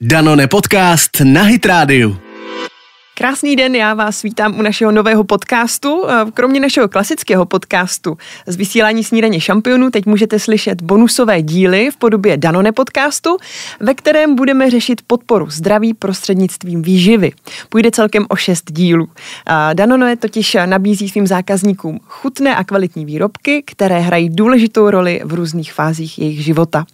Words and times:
Danone 0.00 0.46
podcast 0.46 1.20
na 1.24 1.44
Hit 1.48 1.64
Radio. 1.64 2.25
Krásný 3.18 3.56
den, 3.56 3.74
já 3.74 3.94
vás 3.94 4.22
vítám 4.22 4.58
u 4.58 4.62
našeho 4.62 4.92
nového 4.92 5.24
podcastu. 5.24 6.04
Eh, 6.08 6.30
Kromě 6.34 6.60
našeho 6.60 6.88
klasického 6.88 7.46
podcastu 7.46 8.18
z 8.46 8.56
vysílání 8.56 9.04
snídaně 9.04 9.40
šampionů 9.40 9.90
teď 9.90 10.06
můžete 10.06 10.38
slyšet 10.38 10.82
bonusové 10.82 11.42
díly 11.42 11.90
v 11.90 11.96
podobě 11.96 12.36
Danone 12.36 12.72
podcastu, 12.72 13.36
ve 13.80 13.94
kterém 13.94 14.34
budeme 14.34 14.70
řešit 14.70 15.00
podporu 15.06 15.50
zdraví 15.50 15.94
prostřednictvím 15.94 16.82
výživy. 16.82 17.32
Půjde 17.68 17.90
celkem 17.90 18.26
o 18.28 18.36
šest 18.36 18.72
dílů. 18.72 19.08
Danone 19.74 20.16
totiž 20.16 20.56
nabízí 20.66 21.08
svým 21.08 21.26
zákazníkům 21.26 22.00
chutné 22.04 22.56
a 22.56 22.64
kvalitní 22.64 23.04
výrobky, 23.04 23.62
které 23.66 24.00
hrají 24.00 24.28
důležitou 24.30 24.90
roli 24.90 25.20
v 25.24 25.34
různých 25.34 25.72
fázích 25.72 26.18
jejich 26.18 26.44
života. 26.44 26.84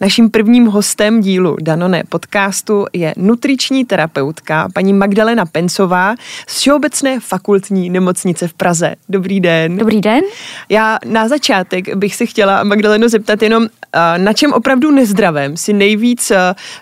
Naším 0.00 0.30
prvním 0.30 0.66
hostem 0.66 1.20
dílu 1.20 1.56
Danone 1.60 2.02
podcastu 2.08 2.86
je 2.92 3.14
nutriční 3.16 3.84
terapeutka 3.84 4.68
paní 4.74 4.92
Magdalena 4.92 5.46
Pen 5.46 5.67
Němcová 5.68 6.14
z 6.46 6.58
Všeobecné 6.60 7.20
fakultní 7.20 7.90
nemocnice 7.90 8.48
v 8.48 8.54
Praze. 8.54 8.94
Dobrý 9.08 9.40
den. 9.40 9.76
Dobrý 9.76 10.00
den. 10.00 10.20
Já 10.68 10.98
na 11.04 11.28
začátek 11.28 11.96
bych 11.96 12.16
se 12.16 12.26
chtěla 12.26 12.64
Magdaleno 12.64 13.08
zeptat 13.08 13.42
jenom, 13.42 13.66
na 14.16 14.32
čem 14.32 14.52
opravdu 14.52 14.90
nezdravém 14.90 15.56
si 15.56 15.72
nejvíc 15.72 16.32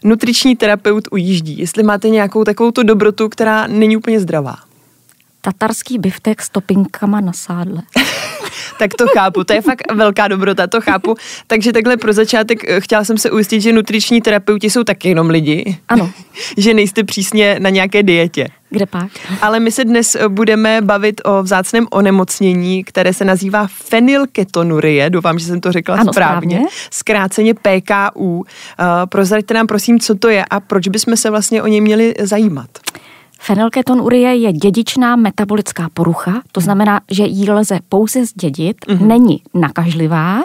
nutriční 0.05 0.57
terapeut 0.57 1.09
ujíždí? 1.11 1.59
Jestli 1.59 1.83
máte 1.83 2.09
nějakou 2.09 2.45
takovou 2.45 2.71
tu 2.71 2.83
dobrotu, 2.83 3.29
která 3.29 3.67
není 3.67 3.97
úplně 3.97 4.21
zdravá. 4.21 4.57
Tatarský 5.47 5.99
biftek 5.99 6.43
s 6.43 6.49
topinkama 6.49 7.21
na 7.21 7.33
sádle. 7.33 7.83
tak 8.79 8.95
to 8.99 9.07
chápu, 9.07 9.45
to 9.45 9.53
je 9.53 9.61
fakt 9.61 9.93
velká 9.93 10.29
dobrota, 10.29 10.67
to 10.67 10.81
chápu. 10.81 11.15
Takže 11.47 11.73
takhle 11.73 11.97
pro 11.97 12.13
začátek 12.13 12.71
eh, 12.71 12.81
chtěla 12.81 13.05
jsem 13.05 13.19
se 13.19 13.31
ujistit, 13.31 13.61
že 13.61 13.73
nutriční 13.73 14.21
terapeuti 14.21 14.71
jsou 14.71 14.85
taky 14.85 15.09
jenom 15.09 15.31
lidi. 15.31 15.79
Ano. 15.89 16.11
že 16.57 16.75
nejste 16.75 17.05
přísně 17.05 17.57
na 17.59 17.71
nějaké 17.71 18.03
dietě. 18.03 18.49
Kde 18.71 18.87
pak? 18.87 19.11
Ale 19.43 19.61
my 19.61 19.73
se 19.73 19.85
dnes 19.85 20.15
eh, 20.15 20.29
budeme 20.29 20.81
bavit 20.81 21.21
o 21.25 21.43
vzácném 21.43 21.87
onemocnění, 21.91 22.85
které 22.85 23.13
se 23.13 23.25
nazývá 23.25 23.67
fenylketonurie. 23.67 25.11
Doufám, 25.11 25.39
že 25.39 25.47
jsem 25.47 25.61
to 25.61 25.73
řekla 25.73 25.97
ano, 25.97 26.13
správně. 26.13 26.57
správně. 26.57 26.69
Zkráceně 26.91 27.55
PKU. 27.55 28.37
Uh, 28.37 28.45
prozraďte 29.09 29.55
nám 29.55 29.67
prosím, 29.67 30.01
co 30.01 30.15
to 30.15 30.29
je 30.29 30.45
a 30.51 30.61
proč 30.61 30.89
bychom 30.89 31.17
se 31.17 31.31
vlastně 31.31 31.63
o 31.63 31.67
něj 31.67 31.81
měli 31.81 32.15
zajímat. 32.21 32.71
Fenylketonurie 33.41 34.37
je 34.37 34.53
dědičná 34.53 35.17
metabolická 35.17 35.89
porucha, 35.95 36.43
to 36.53 36.61
znamená, 36.61 37.01
že 37.11 37.25
jí 37.25 37.51
lze 37.51 37.79
pouze 37.89 38.27
zdědit, 38.27 38.77
mm-hmm. 38.87 39.07
není 39.07 39.43
nakažlivá 39.55 40.45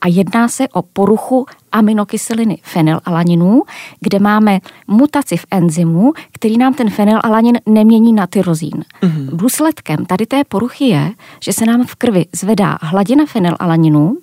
a 0.00 0.08
jedná 0.08 0.48
se 0.48 0.68
o 0.68 0.82
poruchu 0.82 1.46
aminokyseliny 1.72 2.58
fenylalaninů, 2.62 3.62
kde 4.00 4.18
máme 4.18 4.60
mutaci 4.86 5.36
v 5.36 5.46
enzymu, 5.50 6.12
který 6.32 6.58
nám 6.58 6.74
ten 6.74 6.90
fenylalanin 6.90 7.58
nemění 7.66 8.12
na 8.12 8.26
tyrozín. 8.26 8.84
Mm-hmm. 9.02 9.28
Důsledkem 9.32 10.06
tady 10.06 10.26
té 10.26 10.44
poruchy 10.44 10.84
je, 10.84 11.10
že 11.40 11.52
se 11.52 11.66
nám 11.66 11.86
v 11.86 11.94
krvi 11.94 12.26
zvedá 12.32 12.78
hladina 12.82 13.24
fenylalaninů, 13.26 14.16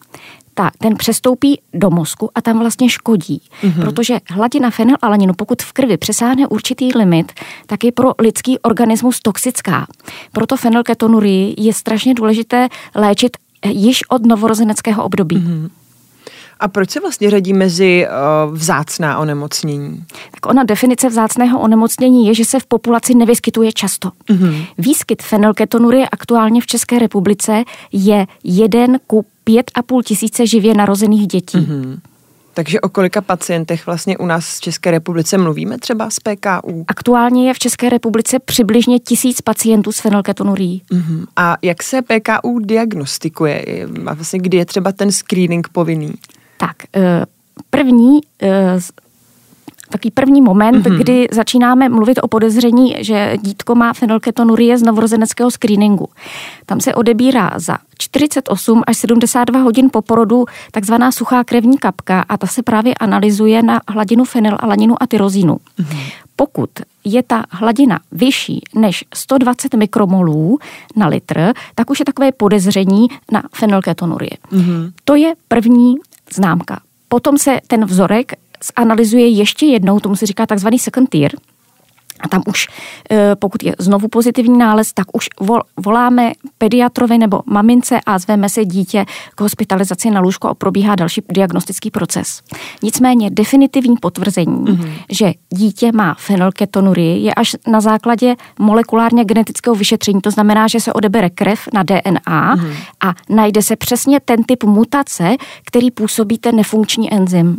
ta, 0.54 0.72
ten 0.78 0.96
přestoupí 0.96 1.62
do 1.74 1.90
mozku 1.90 2.30
a 2.36 2.42
tam 2.42 2.60
vlastně 2.60 2.90
škodí. 2.90 3.42
Mm-hmm. 3.64 3.82
Protože 3.82 4.20
hladina 4.30 4.70
fenylalaninu, 4.70 5.34
pokud 5.34 5.62
v 5.62 5.74
krvi 5.74 5.98
přesáhne 5.98 6.48
určitý 6.48 6.90
limit, 6.96 7.32
tak 7.66 7.84
je 7.84 7.92
pro 7.92 8.12
lidský 8.20 8.60
organismus 8.60 9.20
toxická. 9.20 9.88
Proto 10.32 10.58
fenylketonurii 10.58 11.56
je 11.58 11.74
strašně 11.74 12.14
důležité 12.14 12.68
léčit 12.96 13.38
již 13.66 14.10
od 14.10 14.26
novorozeneckého 14.26 15.04
období. 15.04 15.38
Mm-hmm. 15.38 15.70
A 16.60 16.68
proč 16.68 16.90
se 16.90 17.00
vlastně 17.00 17.30
řadí 17.30 17.54
mezi 17.54 18.08
uh, 18.08 18.56
vzácná 18.56 19.18
onemocnění? 19.18 20.04
Tak 20.32 20.46
ona 20.46 20.64
definice 20.64 21.10
vzácného 21.10 21.60
onemocnění 21.60 22.28
je, 22.28 22.34
že 22.34 22.46
se 22.46 22.60
v 22.60 22.66
populaci 22.66 23.16
nevyskytuje 23.16 23.72
často. 23.74 24.10
Mm-hmm. 24.10 24.66
Výskyt 24.78 25.22
fenylketonurie 25.22 26.10
aktuálně 26.10 26.62
v 26.62 26.66
České 26.66 27.00
republice 27.00 27.64
je 27.92 28.28
jeden 28.44 29.00
ku 29.08 29.26
pět 29.52 29.72
a 29.74 29.82
půl 29.82 30.04
tisíce 30.04 30.48
živě 30.48 30.74
narozených 30.74 31.28
dětí. 31.28 31.58
Mm-hmm. 31.58 32.00
Takže 32.54 32.82
o 32.82 32.90
kolika 32.90 33.22
pacientech 33.22 33.86
vlastně 33.86 34.18
u 34.18 34.26
nás 34.26 34.58
v 34.58 34.62
České 34.62 34.92
republice 34.92 35.38
mluvíme 35.38 35.78
třeba 35.78 36.10
z 36.10 36.20
PKU? 36.20 36.86
Aktuálně 36.88 37.48
je 37.48 37.54
v 37.54 37.60
České 37.60 37.90
republice 37.90 38.40
přibližně 38.40 39.00
tisíc 39.00 39.42
pacientů 39.42 39.92
s 39.92 40.00
fenylketonurií. 40.00 40.82
Uh-huh. 40.92 41.26
A 41.36 41.58
jak 41.62 41.84
se 41.84 42.02
PKU 42.02 42.60
diagnostikuje? 42.60 43.88
A 44.06 44.14
vlastně 44.14 44.40
kdy 44.40 44.58
je 44.58 44.66
třeba 44.66 44.92
ten 44.92 45.12
screening 45.12 45.68
povinný? 45.68 46.14
Tak, 46.58 46.76
eh, 46.96 47.26
první 47.70 48.20
eh, 48.42 48.80
takový 49.92 50.12
první 50.12 50.42
moment, 50.42 50.86
mm-hmm. 50.86 50.98
kdy 50.98 51.28
začínáme 51.32 51.90
mluvit 51.90 52.20
o 52.22 52.28
podezření, 52.28 52.96
že 53.00 53.38
dítko 53.42 53.76
má 53.76 53.94
fenylketonurie 53.94 54.78
z 54.78 54.84
novorozeneckého 54.84 55.52
screeningu. 55.52 56.10
Tam 56.66 56.82
se 56.82 56.96
odebírá 56.96 57.52
za 57.56 57.78
48 57.98 58.82
až 58.88 58.98
72 58.98 59.60
hodin 59.60 59.90
po 59.92 60.02
porodu 60.02 60.46
takzvaná 60.72 61.12
suchá 61.12 61.44
krevní 61.44 61.78
kapka 61.78 62.26
a 62.30 62.38
ta 62.38 62.48
se 62.48 62.64
právě 62.64 62.94
analyzuje 62.94 63.64
na 63.64 63.82
hladinu 63.88 64.24
fenylalaninu 64.24 64.96
a 65.04 65.08
tyrozínu. 65.08 65.54
Mm-hmm. 65.54 66.12
Pokud 66.36 66.70
je 67.04 67.24
ta 67.24 67.44
hladina 67.50 68.00
vyšší 68.12 68.62
než 68.76 69.06
120 69.14 69.74
mikromolů 69.74 70.60
na 70.96 71.08
litr, 71.08 71.54
tak 71.76 71.90
už 71.90 72.00
je 72.00 72.06
takové 72.06 72.32
podezření 72.32 73.08
na 73.32 73.44
fenylketonurie. 73.56 74.32
Mm-hmm. 74.52 74.92
To 75.06 75.16
je 75.16 75.34
první 75.48 75.96
známka. 76.34 76.80
Potom 77.10 77.38
se 77.38 77.60
ten 77.68 77.86
vzorek 77.86 78.34
zanalizuje 78.78 79.28
ještě 79.28 79.66
jednou, 79.66 80.00
tomu 80.00 80.16
se 80.16 80.26
říká 80.26 80.46
takzvaný 80.46 80.80
second 80.80 81.10
tier, 81.10 81.32
a 82.22 82.28
tam 82.28 82.44
už, 82.48 82.68
e, 83.12 83.36
pokud 83.36 83.64
je 83.64 83.76
znovu 83.80 84.08
pozitivní 84.08 84.58
nález, 84.58 84.94
tak 84.94 85.08
už 85.14 85.30
voláme 85.78 86.32
pediatrovi 86.58 87.18
nebo 87.18 87.42
mamince 87.46 88.00
a 88.06 88.20
zveme 88.20 88.50
se 88.50 88.66
dítě 88.66 89.06
k 89.36 89.42
hospitalizaci 89.42 90.10
na 90.10 90.22
lůžko 90.22 90.48
a 90.48 90.54
probíhá 90.54 90.96
další 90.96 91.22
diagnostický 91.32 91.92
proces. 91.92 92.42
Nicméně 92.84 93.30
definitivní 93.30 93.96
potvrzení, 93.98 94.66
mm-hmm. 94.66 94.92
že 95.10 95.34
dítě 95.50 95.92
má 95.92 96.16
fenylketonurii, 96.20 97.24
je 97.24 97.34
až 97.34 97.56
na 97.68 97.82
základě 97.82 98.36
molekulárně 98.60 99.26
genetického 99.26 99.76
vyšetření. 99.76 100.22
To 100.22 100.32
znamená, 100.32 100.68
že 100.68 100.80
se 100.80 100.94
odebere 100.94 101.30
krev 101.30 101.60
na 101.74 101.84
DNA 101.84 102.56
mm-hmm. 102.56 102.74
a 103.02 103.14
najde 103.30 103.62
se 103.62 103.76
přesně 103.76 104.20
ten 104.20 104.44
typ 104.44 104.64
mutace, 104.64 105.36
který 105.66 105.92
působí 105.92 106.38
ten 106.38 106.56
nefunkční 106.56 107.14
enzym. 107.14 107.58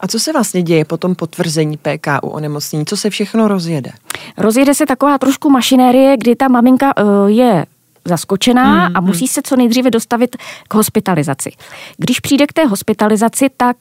A 0.00 0.08
co 0.08 0.20
se 0.20 0.32
vlastně 0.32 0.62
děje 0.62 0.84
po 0.84 0.96
tom 0.96 1.14
potvrzení 1.14 1.76
PKU 1.76 2.28
onemocnění? 2.28 2.86
Co 2.86 2.96
se 2.96 3.10
všechno 3.10 3.48
rozjede? 3.48 3.90
Rozjede 4.38 4.74
se 4.74 4.86
taková 4.86 5.18
trošku 5.18 5.50
mašinérie, 5.50 6.16
kdy 6.16 6.36
ta 6.36 6.48
maminka 6.48 6.96
uh, 6.96 7.26
je 7.26 7.66
zaskočená 8.08 8.88
mm, 8.88 8.96
a 8.96 9.00
musí 9.00 9.28
se 9.28 9.42
co 9.42 9.56
nejdříve 9.56 9.90
dostavit 9.90 10.36
k 10.68 10.74
hospitalizaci. 10.74 11.50
Když 11.96 12.20
přijde 12.20 12.46
k 12.46 12.52
té 12.52 12.66
hospitalizaci, 12.66 13.46
tak 13.56 13.76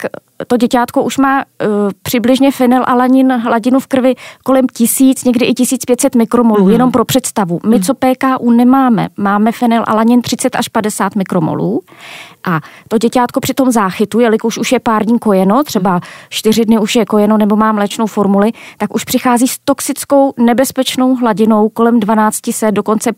to 0.48 0.58
děťátko 0.58 1.04
už 1.04 1.18
má 1.18 1.44
uh, 1.44 1.68
přibližně 2.02 2.52
fenylalanin 2.52 3.32
hladinu 3.32 3.80
v 3.80 3.88
krvi 3.88 4.16
kolem 4.44 4.68
tisíc, 4.74 5.24
někdy 5.24 5.46
i 5.46 5.54
1500 5.54 6.16
mikromolů, 6.16 6.66
mm. 6.66 6.72
jenom 6.72 6.92
pro 6.92 7.06
představu. 7.06 7.60
My, 7.66 7.82
co 7.82 7.94
PKU 7.94 8.52
nemáme, 8.52 9.10
máme 9.18 9.52
fenylalanin 9.52 10.22
30 10.22 10.56
až 10.56 10.68
50 10.68 11.16
mikromolů 11.16 11.82
a 12.46 12.60
to 12.88 12.98
děťátko 12.98 13.40
při 13.40 13.54
tom 13.54 13.72
záchytu, 13.72 14.20
jelikož 14.20 14.58
už 14.58 14.72
je 14.72 14.80
pár 14.80 15.06
dní 15.06 15.20
kojeno, 15.20 15.64
třeba 15.64 16.00
čtyři 16.30 16.66
dny 16.66 16.80
už 16.80 16.96
je 16.96 17.06
kojeno 17.06 17.38
nebo 17.38 17.56
má 17.56 17.72
mléčnou 17.72 18.08
formuli, 18.08 18.52
tak 18.78 18.96
už 18.96 19.04
přichází 19.04 19.48
s 19.48 19.60
toxickou 19.66 20.34
nebezpečnou 20.38 21.16
hladinou 21.16 21.70
kolem 21.70 22.00
1200, 22.00 22.72
dokonce 22.72 23.14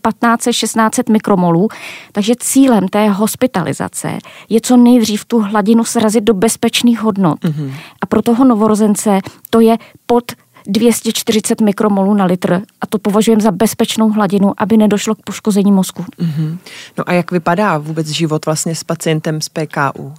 1500-1600 0.98 1.12
mikromolů. 1.12 1.68
Takže 2.12 2.34
cílem 2.40 2.88
té 2.88 3.10
hospitalizace 3.10 4.18
je 4.50 4.62
co 4.62 4.78
nejdřív 4.78 5.26
tu 5.26 5.40
hladinu 5.40 5.84
srazit 5.84 6.24
do 6.24 6.34
bezpečných 6.34 7.00
hodnot. 7.00 7.40
Mm-hmm. 7.40 7.74
A 8.02 8.06
pro 8.06 8.22
toho 8.22 8.46
novorozence 8.46 9.20
to 9.50 9.60
je 9.60 9.78
pod 10.06 10.32
240 10.68 11.62
mikromolů 11.62 12.14
na 12.14 12.26
litr 12.26 12.62
a 12.82 12.88
to 12.88 13.00
považujeme 13.00 13.42
za 13.42 13.52
bezpečnou 13.52 14.10
hladinu, 14.10 14.54
aby 14.58 14.78
nedošlo 14.78 15.16
k 15.16 15.24
poškození 15.24 15.72
mozku. 15.72 16.06
Mm-hmm. 16.20 16.58
No 16.98 17.10
a 17.10 17.14
jak 17.14 17.32
vypadá 17.32 17.78
vůbec 17.78 18.08
život 18.08 18.46
vlastně 18.46 18.76
s 18.76 18.84
pacientem 18.84 19.42
s 19.42 19.50
PKU? 19.50 20.14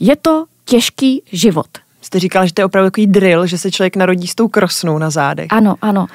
Je 0.00 0.16
to 0.16 0.44
těžký 0.64 1.22
život. 1.32 1.66
Jste 2.02 2.18
říkala, 2.18 2.46
že 2.46 2.52
to 2.52 2.60
je 2.60 2.64
opravdu 2.64 2.90
takový 2.90 3.06
drill, 3.06 3.46
že 3.46 3.58
se 3.58 3.70
člověk 3.70 3.96
narodí 3.96 4.26
s 4.26 4.34
tou 4.34 4.48
krosnou 4.48 4.98
na 4.98 5.10
zádech. 5.10 5.46
Ano, 5.50 5.76
ano. 5.82 6.06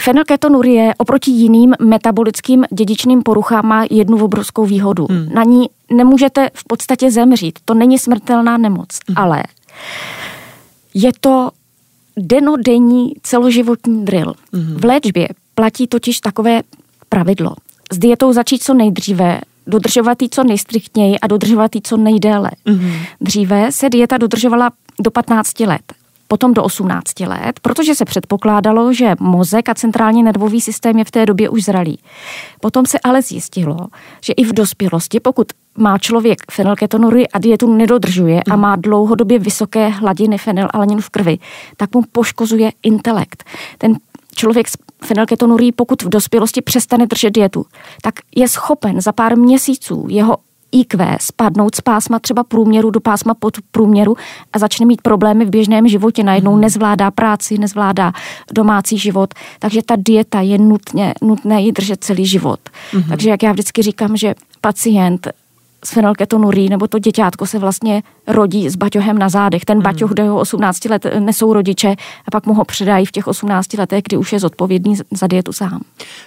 Fenylketonurie 0.00 0.94
oproti 0.98 1.30
jiným 1.30 1.74
metabolickým 1.80 2.64
dědičným 2.72 3.22
poruchám 3.22 3.66
má 3.66 3.84
jednu 3.90 4.24
obrovskou 4.24 4.66
výhodu. 4.66 5.06
Hmm. 5.10 5.28
Na 5.34 5.44
ní 5.44 5.66
nemůžete 5.90 6.50
v 6.54 6.64
podstatě 6.64 7.10
zemřít. 7.10 7.58
To 7.64 7.74
není 7.74 7.98
smrtelná 7.98 8.58
nemoc, 8.58 8.88
hmm. 9.08 9.18
ale 9.18 9.42
je 10.94 11.10
to 11.20 11.50
denodenní 12.16 13.12
celoživotní 13.22 14.04
drill. 14.04 14.34
Mm-hmm. 14.52 14.80
V 14.80 14.84
léčbě 14.84 15.28
platí 15.54 15.86
totiž 15.86 16.20
takové 16.20 16.62
pravidlo. 17.08 17.54
S 17.92 17.98
dietou 17.98 18.32
začít 18.32 18.62
co 18.62 18.74
nejdříve, 18.74 19.40
dodržovat 19.66 20.22
ji 20.22 20.28
co 20.28 20.44
nejstriktněji 20.44 21.18
a 21.18 21.26
dodržovat 21.26 21.74
ji 21.74 21.80
co 21.80 21.96
nejdéle. 21.96 22.50
Mm-hmm. 22.66 22.92
Dříve 23.20 23.72
se 23.72 23.90
dieta 23.90 24.18
dodržovala 24.18 24.70
do 25.00 25.10
15 25.10 25.60
let. 25.60 25.82
Potom 26.32 26.54
do 26.54 26.64
18 26.64 27.20
let, 27.20 27.60
protože 27.62 27.94
se 27.94 28.04
předpokládalo, 28.04 28.92
že 28.92 29.14
mozek 29.20 29.68
a 29.68 29.74
centrální 29.74 30.22
nervový 30.22 30.60
systém 30.60 30.98
je 30.98 31.04
v 31.04 31.10
té 31.10 31.26
době 31.26 31.48
už 31.48 31.64
zralý. 31.64 31.98
Potom 32.60 32.86
se 32.86 32.98
ale 32.98 33.22
zjistilo, 33.22 33.76
že 34.24 34.32
i 34.32 34.44
v 34.44 34.52
dospělosti, 34.52 35.20
pokud 35.20 35.46
má 35.78 35.98
člověk 35.98 36.38
fenylketonurii 36.50 37.28
a 37.28 37.38
dietu 37.38 37.74
nedodržuje 37.74 38.42
a 38.50 38.56
má 38.56 38.76
dlouhodobě 38.76 39.38
vysoké 39.38 39.88
hladiny 39.88 40.38
fenylalaninu 40.38 41.00
v 41.00 41.10
krvi, 41.10 41.38
tak 41.76 41.94
mu 41.94 42.02
poškozuje 42.12 42.72
intelekt. 42.82 43.44
Ten 43.78 43.96
člověk 44.34 44.68
s 44.68 44.76
fenylketonurii, 45.04 45.72
pokud 45.72 46.02
v 46.02 46.08
dospělosti 46.08 46.62
přestane 46.62 47.06
držet 47.06 47.30
dietu, 47.30 47.66
tak 48.02 48.14
je 48.36 48.48
schopen 48.48 49.00
za 49.00 49.12
pár 49.12 49.38
měsíců 49.38 50.06
jeho 50.08 50.36
IQ 50.72 51.16
spadnout 51.20 51.74
z 51.74 51.80
pásma 51.80 52.18
třeba 52.18 52.44
průměru 52.44 52.90
do 52.90 53.00
pásma 53.00 53.34
pod 53.34 53.56
průměru 53.70 54.16
a 54.52 54.58
začne 54.58 54.86
mít 54.86 55.02
problémy 55.02 55.44
v 55.44 55.50
běžném 55.50 55.88
životě. 55.88 56.22
Najednou 56.22 56.56
nezvládá 56.56 57.10
práci, 57.10 57.58
nezvládá 57.58 58.12
domácí 58.52 58.98
život. 58.98 59.34
Takže 59.58 59.80
ta 59.86 59.94
dieta 59.98 60.40
je 60.40 60.58
nutně, 60.58 61.14
nutné 61.22 61.62
ji 61.62 61.72
držet 61.72 62.04
celý 62.04 62.26
život. 62.26 62.60
Mm-hmm. 62.92 63.08
Takže 63.08 63.30
jak 63.30 63.42
já 63.42 63.52
vždycky 63.52 63.82
říkám, 63.82 64.16
že 64.16 64.34
pacient 64.60 65.28
s 65.84 65.90
fenylketonurí, 65.90 66.68
nebo 66.68 66.88
to 66.88 66.98
děťátko 66.98 67.46
se 67.46 67.58
vlastně 67.58 68.02
rodí 68.26 68.68
s 68.68 68.76
baťohem 68.76 69.18
na 69.18 69.28
zádech. 69.28 69.64
Ten 69.64 69.76
hmm. 69.76 69.82
baťoh 69.82 70.10
do 70.10 70.22
jeho 70.22 70.40
18 70.40 70.84
let 70.84 71.06
nesou 71.18 71.52
rodiče 71.52 71.94
a 72.26 72.30
pak 72.30 72.46
mu 72.46 72.54
ho 72.54 72.64
předají 72.64 73.06
v 73.06 73.12
těch 73.12 73.26
18 73.26 73.74
letech, 73.74 74.02
kdy 74.08 74.16
už 74.16 74.32
je 74.32 74.40
zodpovědný 74.40 74.94
za 75.10 75.26
dietu 75.26 75.52
sám. 75.52 75.80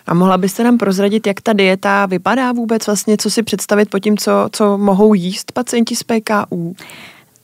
A 0.07 0.13
mohla 0.13 0.37
byste 0.37 0.63
nám 0.63 0.77
prozradit, 0.77 1.27
jak 1.27 1.41
ta 1.41 1.53
dieta 1.53 2.05
vypadá 2.05 2.51
vůbec 2.51 2.87
vlastně, 2.87 3.17
co 3.17 3.29
si 3.29 3.43
představit 3.43 3.89
po 3.89 3.99
tím, 3.99 4.17
co, 4.17 4.31
co 4.51 4.77
mohou 4.77 5.13
jíst 5.13 5.51
pacienti 5.51 5.95
s 5.95 6.03
PKU? 6.03 6.75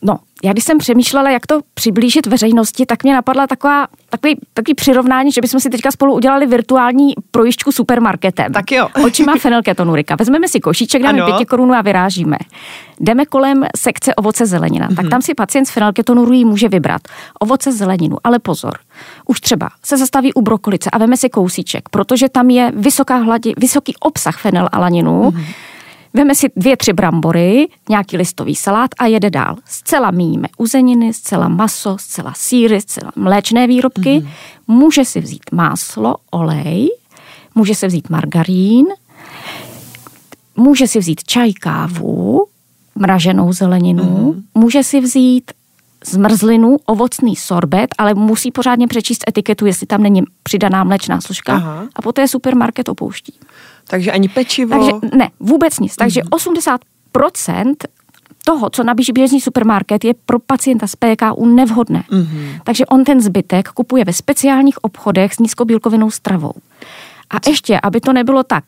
No, 0.02 0.18
já 0.44 0.52
když 0.52 0.64
jsem 0.64 0.78
přemýšlela, 0.78 1.30
jak 1.30 1.48
to 1.48 1.60
přiblížit 1.74 2.28
veřejnosti, 2.28 2.86
tak 2.86 3.04
mě 3.04 3.14
napadla 3.14 3.48
taková, 3.48 3.88
takový, 4.10 4.36
takový 4.54 4.76
přirovnání, 4.76 5.32
že 5.32 5.42
bychom 5.42 5.60
si 5.60 5.70
teďka 5.70 5.92
spolu 5.92 6.14
udělali 6.14 6.46
virtuální 6.46 7.14
projišťku 7.32 7.72
supermarketem. 7.72 8.54
Tak 8.54 8.72
jo. 8.72 8.88
Očima 9.06 9.36
fenylketonurika. 9.36 10.16
Vezmeme 10.16 10.48
si 10.48 10.60
košíček, 10.60 11.04
dáme 11.04 11.26
pěti 11.26 11.46
korunu 11.46 11.74
a 11.74 11.82
vyrážíme. 11.82 12.38
Jdeme 13.00 13.26
kolem 13.26 13.66
sekce 13.78 14.16
ovoce 14.16 14.46
zelenina. 14.46 14.90
Mm-hmm. 14.90 14.96
Tak 14.96 15.10
tam 15.10 15.22
si 15.22 15.34
pacient 15.34 15.66
s 15.66 15.72
fenylketonurí 15.72 16.46
může 16.46 16.70
vybrat 16.70 17.02
ovoce 17.40 17.72
zeleninu, 17.72 18.18
ale 18.24 18.40
pozor. 18.40 18.74
Už 19.26 19.42
třeba 19.42 19.70
se 19.84 19.98
zastaví 19.98 20.34
u 20.34 20.42
brokolice 20.42 20.90
a 20.90 20.98
veme 20.98 21.18
si 21.18 21.30
kousíček, 21.30 21.90
protože 21.90 22.30
tam 22.30 22.50
je 22.50 22.72
vysoká 22.76 23.16
hladi, 23.16 23.54
vysoký 23.58 23.96
obsah 24.00 24.40
fenylalaninu. 24.40 25.30
Mm-hmm 25.30 25.71
Veme 26.14 26.36
si 26.36 26.48
dvě, 26.56 26.78
tři 26.78 26.94
brambory, 26.94 27.68
nějaký 27.90 28.18
listový 28.18 28.56
salát 28.56 28.90
a 29.00 29.06
jede 29.06 29.30
dál. 29.30 29.56
Zcela 29.66 30.12
míjíme 30.12 30.48
uzeniny, 30.58 31.14
zcela 31.14 31.48
maso, 31.48 31.98
zcela 32.00 32.34
síry, 32.36 32.82
zcela 32.82 33.12
mléčné 33.16 33.68
výrobky. 33.68 34.20
Mm-hmm. 34.20 34.28
Může 34.68 35.06
si 35.06 35.20
vzít 35.20 35.44
máslo, 35.52 36.16
olej, 36.32 36.90
může 37.56 37.76
si 37.76 37.88
vzít 37.88 38.10
margarín, 38.10 38.88
může 40.56 40.88
si 40.88 41.00
vzít 41.00 41.24
čaj, 41.24 41.54
kávu, 41.54 42.46
mraženou 42.96 43.54
zeleninu, 43.54 44.04
mm-hmm. 44.04 44.44
může 44.56 44.84
si 44.84 45.00
vzít 45.00 45.52
zmrzlinu, 46.06 46.78
ovocný 46.86 47.36
sorbet, 47.36 47.88
ale 47.98 48.14
musí 48.14 48.52
pořádně 48.52 48.88
přečíst 48.88 49.24
etiketu, 49.28 49.66
jestli 49.66 49.88
tam 49.88 50.04
není 50.04 50.24
přidaná 50.44 50.84
mlečná 50.84 51.22
složka 51.22 51.54
Aha. 51.54 51.88
a 51.96 52.02
poté 52.02 52.28
supermarket 52.28 52.90
opouští. 52.90 53.34
Takže 53.88 54.12
ani 54.12 54.30
pečivo? 54.30 54.70
Takže 54.70 55.18
ne, 55.18 55.30
vůbec 55.40 55.80
nic. 55.80 55.96
Takže 55.96 56.22
mm-hmm. 56.22 56.78
80% 57.14 57.74
toho, 58.46 58.70
co 58.70 58.84
nabízí 58.84 59.12
běžný 59.14 59.42
supermarket, 59.42 60.06
je 60.06 60.14
pro 60.26 60.40
pacienta 60.40 60.88
s 60.88 60.96
PKU 60.96 61.46
nevhodné. 61.46 62.04
Mm-hmm. 62.10 62.60
Takže 62.64 62.86
on 62.86 63.04
ten 63.04 63.22
zbytek 63.22 63.70
kupuje 63.70 64.06
ve 64.06 64.14
speciálních 64.14 64.84
obchodech 64.84 65.34
s 65.34 65.40
nízkobílkovinou 65.40 66.12
stravou. 66.12 66.54
A 67.30 67.36
ještě, 67.48 67.80
aby 67.84 68.02
to 68.02 68.14
nebylo 68.14 68.44
tak 68.44 68.64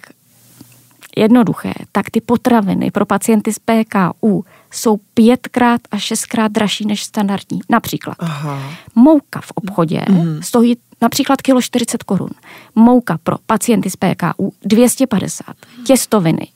jednoduché, 1.17 1.73
tak 1.91 2.09
ty 2.09 2.21
potraviny 2.21 2.91
pro 2.91 3.05
pacienty 3.05 3.53
s 3.53 3.59
PKU 3.59 4.45
jsou 4.73 4.97
pětkrát 5.13 5.81
a 5.91 5.97
šestkrát 5.97 6.51
dražší 6.51 6.85
než 6.85 7.03
standardní. 7.03 7.59
Například 7.69 8.15
Aha. 8.19 8.61
mouka 8.95 9.41
v 9.41 9.51
obchodě 9.55 10.05
mm. 10.09 10.43
stojí 10.43 10.77
například 11.01 11.41
kilo 11.41 11.61
40 11.61 12.03
korun. 12.03 12.29
Mouka 12.75 13.17
pro 13.23 13.35
pacienty 13.45 13.89
s 13.89 13.95
PKU 13.95 14.53
250. 14.65 15.45
Těstoviny 15.83 16.47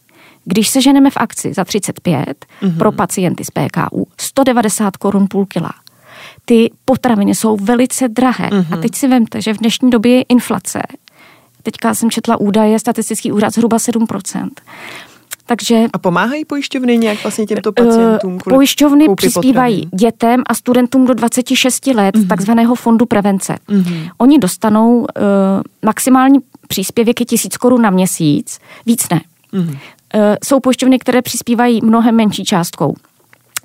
když 0.49 0.69
se 0.69 0.81
ženeme 0.81 1.09
v 1.09 1.17
akci 1.17 1.53
za 1.53 1.65
35 1.65 2.45
mm-hmm. 2.61 2.77
pro 2.77 2.91
pacienty 2.91 3.45
s 3.45 3.51
PKU 3.51 4.07
190 4.17 4.97
korun 4.97 5.27
půl 5.29 5.45
kila. 5.45 5.71
Ty 6.45 6.71
potraviny 6.85 7.35
jsou 7.35 7.57
velice 7.57 8.07
drahé. 8.07 8.49
Mm-hmm. 8.49 8.65
A 8.71 8.75
mhm. 8.75 8.81
teď 8.81 8.95
si 8.95 9.07
vemte, 9.07 9.41
že 9.41 9.53
v 9.53 9.57
dnešní 9.57 9.89
době 9.89 10.15
je 10.15 10.21
inflace. 10.21 10.81
Teďka 11.63 11.93
jsem 11.93 12.11
četla 12.11 12.37
údaje, 12.37 12.79
statistický 12.79 13.31
úřad 13.31 13.53
zhruba 13.53 13.77
7%. 13.77 14.49
Takže, 15.47 15.85
a 15.93 15.97
pomáhají 15.97 16.45
pojišťovny 16.45 16.97
nějak 16.97 17.23
vlastně 17.23 17.45
těmto 17.45 17.71
pacientům? 17.71 18.37
Pojišťovny 18.37 19.05
přispívají 19.15 19.75
potravin? 19.75 19.97
dětem 19.97 20.43
a 20.49 20.53
studentům 20.53 21.05
do 21.05 21.13
26 21.13 21.87
let 21.87 22.15
mm-hmm. 22.15 22.27
takzvaného 22.27 22.75
fondu 22.75 23.05
prevence. 23.05 23.55
Mm-hmm. 23.69 24.09
Oni 24.17 24.39
dostanou 24.39 24.99
uh, 24.99 25.05
maximální 25.85 26.39
příspěvek 26.67 27.19
je 27.19 27.25
tisíc 27.25 27.57
korun 27.57 27.81
na 27.81 27.89
měsíc, 27.89 28.59
víc 28.85 29.09
ne. 29.09 29.21
Mm-hmm. 29.53 29.69
Uh, 29.69 30.21
jsou 30.43 30.59
pojišťovny, 30.59 30.99
které 30.99 31.21
přispívají 31.21 31.79
mnohem 31.83 32.15
menší 32.15 32.43
částkou. 32.43 32.95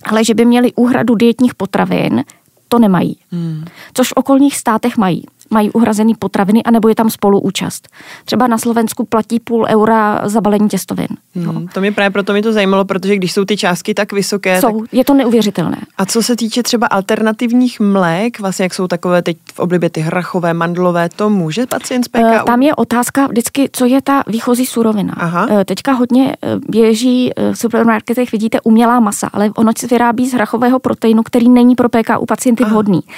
Ale 0.05 0.25
že 0.25 0.35
by 0.35 0.45
měli 0.45 0.73
úhradu 0.73 1.15
dietních 1.15 1.55
potravin, 1.55 2.25
to 2.69 2.79
nemají. 2.79 3.17
Hmm. 3.33 3.65
Což 3.95 4.09
v 4.09 4.13
okolních 4.17 4.57
státech 4.57 4.97
mají 4.97 5.25
mají 5.53 5.71
uhrazený 5.71 6.15
potraviny, 6.15 6.63
anebo 6.63 6.89
je 6.89 6.95
tam 6.95 7.11
spoluúčast. 7.11 7.89
Třeba 8.25 8.47
na 8.47 8.59
Slovensku 8.59 9.05
platí 9.05 9.41
půl 9.41 9.67
eura 9.69 10.29
za 10.29 10.41
balení 10.41 10.69
těstovin. 10.69 11.09
Hmm, 11.35 11.69
to 11.69 11.81
mě 11.81 11.93
právě 11.93 12.11
proto 12.11 12.33
mi 12.33 12.43
to 12.43 12.53
zajímalo, 12.53 12.85
protože 12.85 13.17
když 13.17 13.33
jsou 13.33 13.45
ty 13.45 13.57
částky 13.57 13.95
tak 13.95 14.13
vysoké. 14.13 14.61
Jsou, 14.61 14.81
tak... 14.81 14.93
je 14.93 15.05
to 15.05 15.15
neuvěřitelné. 15.15 15.77
A 15.99 16.07
co 16.07 16.23
se 16.23 16.37
týče 16.37 16.63
třeba 16.63 16.87
alternativních 16.87 17.81
mlék, 17.81 18.41
vlastně 18.41 18.63
jak 18.63 18.75
jsou 18.75 18.87
takové 18.89 19.23
teď 19.23 19.37
v 19.55 19.59
oblibě 19.59 19.91
ty 19.91 20.01
hrachové, 20.01 20.55
mandlové, 20.55 21.09
to 21.09 21.31
může 21.31 21.67
pacient 21.67 22.05
z 22.05 22.09
PKU? 22.09 22.25
Eh, 22.25 22.41
tam 22.47 22.63
je 22.63 22.75
otázka 22.75 23.27
vždycky, 23.27 23.69
co 23.73 23.85
je 23.85 24.03
ta 24.03 24.23
výchozí 24.27 24.67
surovina. 24.67 25.15
Aha. 25.17 25.47
Eh, 25.51 25.65
teďka 25.65 25.93
hodně 25.93 26.37
eh, 26.43 26.57
běží 26.69 27.31
v 27.53 27.59
supermarketech, 27.59 28.33
vidíte, 28.33 28.61
umělá 28.61 29.01
masa, 29.01 29.31
ale 29.33 29.51
ono 29.57 29.73
se 29.79 29.87
vyrábí 29.87 30.29
z 30.29 30.35
hrachového 30.35 30.79
proteinu, 30.79 31.23
který 31.23 31.49
není 31.49 31.75
pro 31.75 31.89
PKU 31.89 32.27
pacienty 32.27 32.65
vhodný. 32.65 33.01
Aha. 33.09 33.17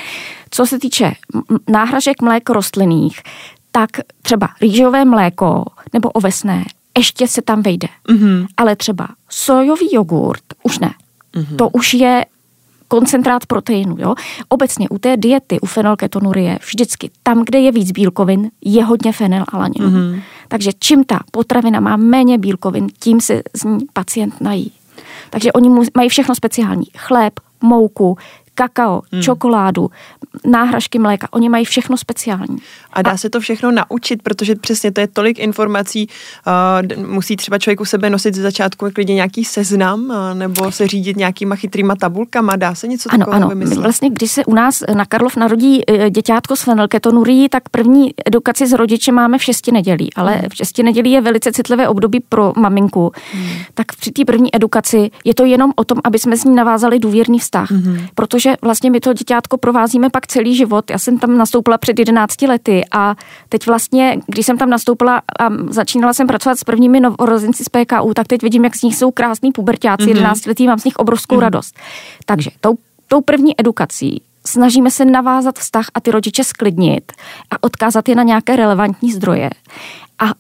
Co 0.55 0.67
se 0.67 0.79
týče 0.79 1.13
náhražek 1.71 2.23
mlék 2.23 2.51
rostlinných, 2.51 3.23
tak 3.73 3.91
třeba 4.23 4.49
rýžové 4.61 5.05
mléko 5.05 5.65
nebo 5.93 6.11
ovesné 6.11 6.65
ještě 6.99 7.29
se 7.29 7.43
tam 7.43 7.63
vejde. 7.63 7.89
Mm-hmm. 8.09 8.47
Ale 8.57 8.77
třeba 8.77 9.09
sojový 9.29 9.89
jogurt 9.93 10.43
už 10.63 10.79
ne. 10.79 10.95
Mm-hmm. 11.35 11.57
To 11.57 11.69
už 11.69 11.95
je 11.95 12.27
koncentrát 12.89 13.47
proteinu. 13.47 13.97
Jo? 13.99 14.15
Obecně 14.49 14.89
u 14.89 14.99
té 14.99 15.17
diety, 15.17 15.61
u 15.61 15.67
fenylketonurie, 15.67 16.59
vždycky 16.67 17.11
tam, 17.23 17.45
kde 17.45 17.59
je 17.59 17.73
víc 17.73 17.91
bílkovin, 17.91 18.51
je 18.65 18.85
hodně 18.85 19.13
fenylalaninu. 19.13 19.91
Mm-hmm. 19.91 20.23
Takže 20.49 20.71
čím 20.79 21.05
ta 21.05 21.21
potravina 21.31 21.81
má 21.81 21.97
méně 21.97 22.39
bílkovin, 22.39 22.87
tím 22.99 23.21
se 23.21 23.43
z 23.57 23.65
ní 23.65 23.87
pacient 23.93 24.41
nají. 24.41 24.73
Takže 25.31 25.53
oni 25.53 25.71
mají 25.97 26.09
všechno 26.09 26.35
speciální. 26.35 26.87
Chléb, 26.97 27.41
mouku, 27.63 28.19
kakao, 28.55 29.03
hmm. 29.13 29.23
čokoládu, 29.23 29.91
náhražky 30.45 30.99
mléka, 30.99 31.29
oni 31.31 31.49
mají 31.49 31.65
všechno 31.65 31.97
speciální. 31.97 32.59
A 32.93 33.03
dá 33.03 33.11
a... 33.11 33.17
se 33.17 33.31
to 33.31 33.41
všechno 33.41 33.71
naučit, 33.71 34.23
protože 34.23 34.55
přesně 34.55 34.93
to 34.93 35.01
je 35.01 35.09
tolik 35.09 35.39
informací, 35.39 36.09
uh, 36.97 37.07
musí 37.07 37.37
třeba 37.37 37.59
člověk 37.59 37.81
u 37.81 37.85
sebe 37.85 38.11
nosit 38.11 38.35
ze 38.35 38.43
začátku 38.43 38.91
klidně 38.93 39.15
nějaký 39.15 39.45
seznam, 39.45 40.01
uh, 40.01 40.39
nebo 40.39 40.73
se 40.73 40.87
řídit 40.89 41.17
nějakýma 41.17 41.57
chytrýma 41.57 41.97
tabulkama, 41.97 42.57
dá 42.57 42.75
se 42.75 42.89
něco 42.89 43.09
ano, 43.13 43.27
ano. 43.31 43.49
vymyslet? 43.49 43.79
Vlastně, 43.79 44.11
když 44.11 44.33
se 44.33 44.45
u 44.45 44.55
nás 44.55 44.83
na 44.95 45.05
Karlov 45.05 45.37
narodí 45.37 45.91
e, 45.91 46.11
děťátko 46.11 46.57
s 46.57 46.63
fenylketonurí, 46.63 47.49
tak 47.49 47.69
první 47.69 48.15
edukaci 48.27 48.67
s 48.67 48.73
rodiče 48.73 49.13
máme 49.13 49.39
v 49.39 49.43
šesti 49.43 49.73
nedělí, 49.73 50.15
ale 50.15 50.33
hmm. 50.33 50.49
v 50.49 50.57
šesti 50.57 50.83
nedělí 50.83 51.11
je 51.11 51.21
velice 51.21 51.53
citlivé 51.53 51.89
období 51.89 52.21
pro 52.21 52.53
maminku. 52.57 53.13
Hmm. 53.33 53.47
Tak 53.75 53.87
při 54.01 54.13
té 54.13 54.25
první 54.25 54.57
edukaci 54.57 55.11
je 55.25 55.35
to 55.35 55.45
jenom 55.45 55.73
o 55.77 55.85
tom, 55.85 55.99
aby 56.05 56.19
jsme 56.19 56.37
s 56.37 56.45
ní 56.45 56.55
navázali 56.55 56.99
důvěrný 56.99 57.39
vztah, 57.39 57.71
hmm. 57.71 57.99
protože 58.15 58.44
protože 58.45 58.57
vlastně 58.63 58.91
my 58.91 59.01
to 59.01 59.13
děťátko 59.13 59.59
provázíme 59.59 60.11
pak 60.11 60.27
celý 60.27 60.57
život. 60.57 60.91
Já 60.91 60.99
jsem 60.99 61.19
tam 61.19 61.39
nastoupila 61.39 61.79
před 61.79 61.99
11 61.99 62.43
lety 62.43 62.85
a 62.93 63.15
teď 63.49 63.67
vlastně, 63.67 64.21
když 64.27 64.47
jsem 64.47 64.59
tam 64.59 64.71
nastoupila 64.71 65.23
a 65.41 65.49
začínala 65.69 66.15
jsem 66.15 66.27
pracovat 66.27 66.59
s 66.59 66.65
prvními 66.65 67.01
novorozenci 67.01 67.65
z 67.65 67.69
PKU, 67.69 68.15
tak 68.15 68.27
teď 68.27 68.43
vidím, 68.43 68.65
jak 68.65 68.77
z 68.77 68.83
nich 68.83 68.97
jsou 68.97 69.11
krásní 69.11 69.53
pubertáci, 69.53 70.05
mm-hmm. 70.05 70.09
11 70.09 70.47
letý, 70.47 70.67
mám 70.67 70.79
z 70.79 70.85
nich 70.85 70.97
obrovskou 70.97 71.37
mm-hmm. 71.37 71.41
radost. 71.41 71.75
Takže 72.27 72.51
tou, 72.61 72.75
tou 73.09 73.21
první 73.21 73.61
edukací 73.61 74.23
snažíme 74.47 74.91
se 74.91 75.05
navázat 75.05 75.59
vztah 75.59 75.87
a 75.95 76.01
ty 76.01 76.11
rodiče 76.11 76.45
sklidnit 76.45 77.13
a 77.51 77.63
odkázat 77.63 78.09
je 78.09 78.15
na 78.15 78.23
nějaké 78.23 78.57
relevantní 78.57 79.13
zdroje. 79.13 79.51
A 80.19 80.33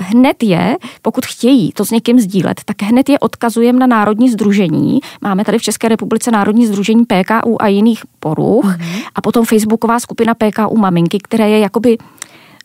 hned 0.00 0.42
je, 0.42 0.76
pokud 1.02 1.26
chtějí 1.26 1.72
to 1.72 1.84
s 1.84 1.90
někým 1.90 2.20
sdílet, 2.20 2.60
tak 2.64 2.82
hned 2.82 3.08
je 3.08 3.18
odkazujeme 3.18 3.78
na 3.78 3.86
Národní 3.86 4.30
združení. 4.30 5.00
Máme 5.20 5.44
tady 5.44 5.58
v 5.58 5.62
České 5.62 5.88
republice 5.88 6.30
Národní 6.30 6.66
združení 6.66 7.04
PKU 7.04 7.62
a 7.62 7.66
jiných 7.66 8.02
poruch. 8.20 8.64
Mm-hmm. 8.64 9.02
A 9.14 9.20
potom 9.20 9.44
Facebooková 9.44 10.00
skupina 10.00 10.34
PKU 10.34 10.76
Maminky, 10.78 11.18
které 11.22 11.50
je 11.50 11.58
jakoby 11.58 11.98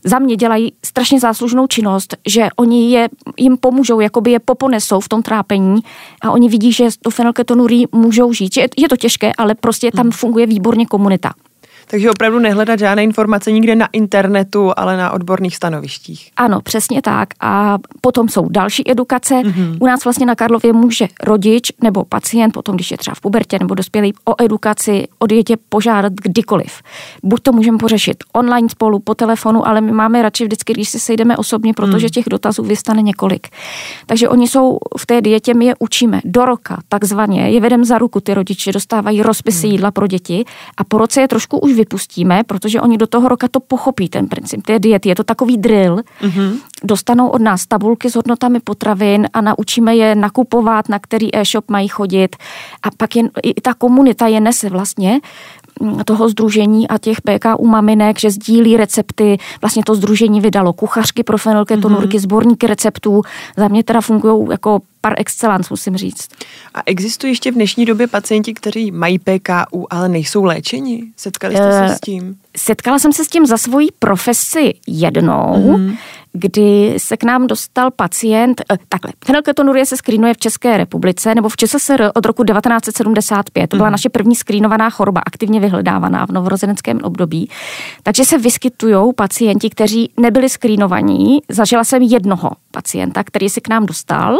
za 0.07 0.19
mě 0.19 0.35
dělají 0.35 0.73
strašně 0.85 1.19
záslužnou 1.19 1.67
činnost, 1.67 2.17
že 2.27 2.47
oni 2.55 2.91
je, 2.91 3.09
jim 3.37 3.57
pomůžou, 3.57 3.99
jakoby 3.99 4.31
je 4.31 4.39
poponesou 4.39 4.99
v 4.99 5.09
tom 5.09 5.21
trápení 5.21 5.81
a 6.21 6.31
oni 6.31 6.49
vidí, 6.49 6.71
že 6.71 6.87
to 7.01 7.09
fenylketonurí 7.09 7.85
můžou 7.91 8.33
žít. 8.33 8.57
Je, 8.57 8.67
je 8.77 8.89
to 8.89 8.97
těžké, 8.97 9.31
ale 9.37 9.55
prostě 9.55 9.91
tam 9.91 10.11
funguje 10.11 10.45
výborně 10.45 10.85
komunita. 10.85 11.33
Takže 11.89 12.11
opravdu 12.11 12.39
nehledat 12.39 12.79
žádné 12.79 13.03
informace 13.03 13.51
nikde 13.51 13.75
na 13.75 13.87
internetu, 13.93 14.71
ale 14.77 14.97
na 14.97 15.11
odborných 15.11 15.55
stanovištích. 15.55 16.31
Ano, 16.37 16.61
přesně 16.61 17.01
tak. 17.01 17.29
A 17.39 17.77
potom 18.01 18.29
jsou 18.29 18.49
další 18.49 18.91
edukace. 18.91 19.35
Mm-hmm. 19.35 19.77
U 19.79 19.85
nás 19.85 20.03
vlastně 20.03 20.25
na 20.25 20.35
Karlově 20.35 20.73
může 20.73 21.07
rodič 21.23 21.71
nebo 21.83 22.05
pacient, 22.05 22.51
potom 22.51 22.75
když 22.75 22.91
je 22.91 22.97
třeba 22.97 23.15
v 23.15 23.21
pubertě 23.21 23.59
nebo 23.59 23.75
dospělý, 23.75 24.13
o 24.25 24.43
edukaci 24.43 25.07
o 25.19 25.27
dětě 25.27 25.57
požádat 25.69 26.13
kdykoliv. 26.13 26.81
Buď 27.23 27.41
to 27.41 27.51
můžeme 27.51 27.77
pořešit 27.77 28.23
online 28.33 28.69
spolu, 28.69 28.99
po 28.99 29.15
telefonu, 29.15 29.67
ale 29.67 29.81
my 29.81 29.91
máme 29.91 30.21
radši 30.21 30.43
vždycky, 30.43 30.73
když 30.73 30.89
se 30.89 30.99
sejdeme 30.99 31.37
osobně, 31.37 31.73
protože 31.73 32.05
mm. 32.05 32.09
těch 32.09 32.25
dotazů 32.29 32.63
vystane 32.63 33.01
několik. 33.01 33.47
Takže 34.05 34.29
oni 34.29 34.47
jsou 34.47 34.77
v 34.97 35.05
té 35.05 35.21
dietě, 35.21 35.53
my 35.53 35.65
je 35.65 35.73
učíme 35.79 36.21
do 36.25 36.45
roka, 36.45 36.77
takzvaně, 36.89 37.49
je 37.49 37.61
vedem 37.61 37.85
za 37.85 37.97
ruku 37.97 38.19
ty 38.19 38.33
rodiče, 38.33 38.71
dostávají 38.71 39.21
rozpisy 39.21 39.67
mm. 39.67 39.71
jídla 39.71 39.91
pro 39.91 40.07
děti 40.07 40.45
a 40.77 40.83
po 40.83 40.97
roce 40.97 41.21
je 41.21 41.27
trošku 41.27 41.57
už 41.57 41.76
vypustíme, 41.77 42.43
protože 42.43 42.81
oni 42.81 42.97
do 42.97 43.07
toho 43.07 43.27
roka 43.27 43.47
to 43.47 43.59
pochopí, 43.59 44.09
ten 44.09 44.27
princip 44.27 44.65
té 44.65 44.79
diety. 44.79 45.09
Je 45.09 45.15
to 45.15 45.23
takový 45.23 45.57
drill. 45.57 45.95
Mm-hmm. 46.21 46.57
Dostanou 46.83 47.27
od 47.27 47.41
nás 47.41 47.65
tabulky 47.65 48.09
s 48.09 48.15
hodnotami 48.15 48.59
potravin 48.59 49.27
a 49.33 49.41
naučíme 49.41 49.95
je 49.95 50.15
nakupovat, 50.15 50.89
na 50.89 50.99
který 50.99 51.35
e-shop 51.35 51.69
mají 51.69 51.87
chodit. 51.87 52.35
A 52.83 52.87
pak 52.97 53.15
je, 53.15 53.23
i 53.43 53.61
ta 53.61 53.73
komunita 53.73 54.27
je 54.27 54.39
nese 54.39 54.69
vlastně 54.69 55.19
toho 56.05 56.29
združení 56.29 56.87
a 56.87 56.97
těch 56.97 57.21
PKU 57.21 57.67
maminek, 57.67 58.19
že 58.19 58.31
sdílí 58.31 58.77
recepty. 58.77 59.37
Vlastně 59.61 59.83
to 59.85 59.95
združení 59.95 60.41
vydalo 60.41 60.73
kuchařky 60.73 61.23
pro 61.23 61.37
fenylketonurky, 61.37 62.17
mm-hmm. 62.17 62.21
sborníky 62.21 62.67
receptů. 62.67 63.21
Za 63.57 63.67
mě 63.67 63.83
teda 63.83 64.01
fungují 64.01 64.47
jako 64.51 64.79
par 65.07 65.13
excellence, 65.17 65.67
musím 65.69 65.97
říct. 65.97 66.29
A 66.73 66.81
existují 66.85 67.31
ještě 67.31 67.51
v 67.51 67.53
dnešní 67.53 67.85
době 67.85 68.07
pacienti, 68.07 68.53
kteří 68.53 68.91
mají 68.91 69.19
PKU, 69.19 69.93
ale 69.93 70.09
nejsou 70.09 70.43
léčeni? 70.43 71.03
Setkali 71.17 71.55
jste 71.55 71.71
se 71.71 71.85
eh, 71.85 71.95
s 71.95 71.99
tím? 71.99 72.35
Setkala 72.57 72.99
jsem 72.99 73.13
se 73.13 73.25
s 73.25 73.27
tím 73.27 73.45
za 73.45 73.57
svoji 73.57 73.87
profesi 73.99 74.73
jednou. 74.87 75.53
Mm-hmm 75.53 75.97
kdy 76.37 76.95
se 76.97 77.17
k 77.17 77.23
nám 77.23 77.47
dostal 77.47 77.91
pacient, 77.91 78.61
eh, 78.71 78.77
takhle, 78.89 79.13
fenylketonurie 79.25 79.85
se 79.85 79.97
skrýnuje 79.97 80.33
v 80.33 80.37
České 80.37 80.77
republice 80.77 81.35
nebo 81.35 81.49
v 81.49 81.57
ČSSR 81.57 82.11
od 82.15 82.25
roku 82.25 82.43
1975. 82.43 83.67
To 83.67 83.77
byla 83.77 83.89
mm. 83.89 83.91
naše 83.91 84.09
první 84.09 84.35
skrýnovaná 84.35 84.89
choroba, 84.89 85.21
aktivně 85.25 85.59
vyhledávaná 85.59 86.25
v 86.25 86.29
novorozeneckém 86.29 86.99
období. 87.03 87.49
Takže 88.03 88.25
se 88.25 88.37
vyskytují 88.37 89.13
pacienti, 89.15 89.69
kteří 89.69 90.11
nebyli 90.17 90.49
skrýnovaní. 90.49 91.39
Zažila 91.49 91.83
jsem 91.83 92.01
jednoho 92.01 92.51
pacienta, 92.71 93.23
který 93.23 93.49
si 93.49 93.61
k 93.61 93.69
nám 93.69 93.85
dostal 93.85 94.39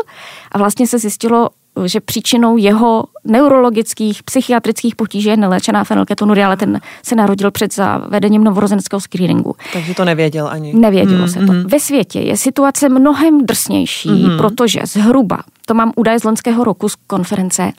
a 0.51 0.57
vlastně 0.57 0.87
se 0.87 0.99
zjistilo, 0.99 1.49
že 1.85 1.99
příčinou 1.99 2.57
jeho 2.57 3.03
neurologických, 3.23 4.23
psychiatrických 4.23 4.95
potíží 4.95 5.29
je 5.29 5.37
neléčená 5.37 5.83
fenylketonuria, 5.83 6.47
ale 6.47 6.57
ten 6.57 6.79
se 7.03 7.15
narodil 7.15 7.51
před 7.51 7.73
zavedením 7.73 8.43
novorozeneckého 8.43 8.99
screeningu. 8.99 9.55
Takže 9.73 9.93
to 9.93 10.05
nevěděl 10.05 10.47
ani. 10.47 10.73
Nevědělo 10.73 11.21
mm, 11.21 11.27
se 11.27 11.39
to. 11.39 11.53
Mm. 11.53 11.63
Ve 11.63 11.79
světě 11.79 12.19
je 12.19 12.37
situace 12.37 12.89
mnohem 12.89 13.45
drsnější, 13.45 14.09
mm. 14.09 14.37
protože 14.37 14.81
zhruba, 14.85 15.39
to 15.65 15.73
mám 15.73 15.91
údaj 15.95 16.19
z 16.19 16.23
loňského 16.23 16.63
roku 16.63 16.89
z 16.89 16.95
konference, 17.07 17.71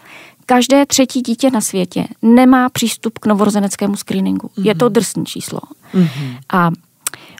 každé 0.46 0.86
třetí 0.86 1.22
dítě 1.22 1.50
na 1.50 1.60
světě 1.60 2.04
nemá 2.22 2.68
přístup 2.68 3.18
k 3.18 3.26
novorozeneckému 3.26 3.96
screeningu. 3.96 4.50
Mm. 4.56 4.64
Je 4.64 4.74
to 4.74 4.88
drsný 4.88 5.24
číslo. 5.24 5.60
Mm. 5.94 6.06
A 6.52 6.70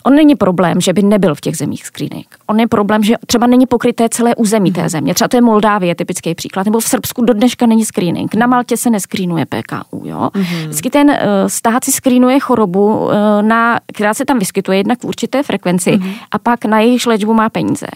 On 0.05 0.15
není 0.15 0.35
problém, 0.37 0.81
že 0.81 0.93
by 0.93 1.03
nebyl 1.03 1.35
v 1.35 1.41
těch 1.41 1.57
zemích 1.57 1.87
screening. 1.87 2.27
On 2.47 2.61
je 2.61 2.67
problém, 2.67 3.03
že 3.03 3.15
třeba 3.27 3.47
není 3.47 3.67
pokryté 3.67 4.09
celé 4.09 4.35
území 4.35 4.73
té 4.73 4.89
země. 4.89 5.15
Třeba 5.15 5.29
to 5.29 5.37
je 5.37 5.41
Moldávie, 5.41 5.95
typický 5.95 6.35
příklad. 6.35 6.67
Nebo 6.67 6.81
v 6.81 6.85
Srbsku 6.85 7.25
do 7.25 7.33
dneška 7.33 7.67
není 7.67 7.85
screening. 7.85 8.35
Na 8.35 8.47
Maltě 8.47 8.77
se 8.77 8.91
neskrýnuje 8.91 9.47
PKU. 9.47 10.03
Jo? 10.05 10.31
Mm-hmm. 10.35 10.63
Vždycky 10.63 10.91
ten 10.91 11.11
uh, 11.11 11.17
stát 11.47 11.85
si 11.85 11.93
screenuje 11.93 12.41
chorobu, 12.41 12.97
uh, 12.97 13.13
na, 13.41 13.81
která 13.95 14.15
se 14.15 14.25
tam 14.25 14.39
vyskytuje 14.39 14.79
jednak 14.79 15.01
v 15.01 15.05
určité 15.05 15.43
frekvenci 15.43 15.91
mm-hmm. 15.91 16.15
a 16.31 16.39
pak 16.39 16.65
na 16.65 16.81
jejich 16.81 17.07
léčbu 17.07 17.35
má 17.35 17.49
peníze. 17.49 17.87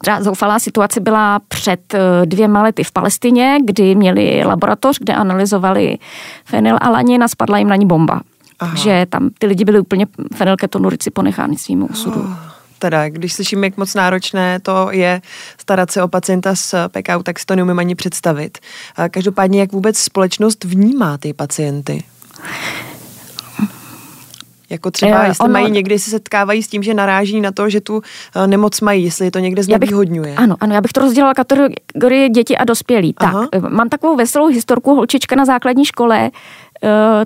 Třeba 0.00 0.22
zoufalá 0.22 0.58
situace 0.58 1.00
byla 1.00 1.40
před 1.48 1.94
eh, 1.94 2.26
dvěma 2.26 2.62
lety 2.62 2.84
v 2.84 2.92
Palestině, 2.92 3.58
kdy 3.64 3.94
měli 3.94 4.42
laboratoř, 4.44 4.98
kde 4.98 5.14
analyzovali 5.14 5.98
fenylalanin 6.44 7.22
a 7.22 7.28
spadla 7.28 7.58
jim 7.58 7.68
na 7.68 7.76
ní 7.76 7.86
bomba. 7.86 8.20
Aha. 8.60 8.76
že 8.76 9.06
tam 9.08 9.30
ty 9.38 9.46
lidi 9.46 9.64
byli 9.64 9.80
úplně 9.80 10.06
fenylketonurici 10.34 11.10
ponechány 11.10 11.56
svým 11.56 11.82
osudu. 11.90 12.20
Oh. 12.20 12.48
Teda, 12.78 13.08
když 13.08 13.32
slyším, 13.32 13.64
jak 13.64 13.76
moc 13.76 13.94
náročné 13.94 14.60
to 14.60 14.88
je 14.90 15.22
starat 15.58 15.90
se 15.90 16.02
o 16.02 16.08
pacienta 16.08 16.54
s 16.54 16.88
PKU, 16.88 17.22
tak 17.22 17.38
si 17.38 17.46
to 17.46 17.56
neumím 17.56 17.78
ani 17.78 17.94
představit. 17.94 18.58
Každopádně, 19.10 19.60
jak 19.60 19.72
vůbec 19.72 19.98
společnost 19.98 20.64
vnímá 20.64 21.18
ty 21.18 21.32
pacienty? 21.32 22.02
Jako 24.70 24.90
třeba, 24.90 25.24
jestli 25.24 25.44
ono, 25.44 25.52
mají 25.52 25.70
někdy 25.70 25.98
se 25.98 26.10
setkávají 26.10 26.62
s 26.62 26.68
tím, 26.68 26.82
že 26.82 26.94
naráží 26.94 27.40
na 27.40 27.52
to, 27.52 27.70
že 27.70 27.80
tu 27.80 28.02
eh, 28.36 28.46
nemoc 28.46 28.80
mají, 28.80 29.04
jestli 29.04 29.24
je 29.24 29.30
to 29.30 29.38
někde 29.38 29.62
znevýhodňuje. 29.62 30.34
Ano, 30.34 30.56
ano, 30.60 30.74
já 30.74 30.80
bych 30.80 30.92
to 30.92 31.00
rozdělala 31.00 31.34
kategorie 31.34 32.28
děti 32.28 32.56
a 32.56 32.64
dospělí. 32.64 33.14
Aha. 33.16 33.48
Tak, 33.52 33.62
mám 33.62 33.88
takovou 33.88 34.16
veselou 34.16 34.46
historku, 34.46 34.94
holčička 34.94 35.36
na 35.36 35.44
základní 35.44 35.84
škole, 35.84 36.30
Eh, 36.30 36.67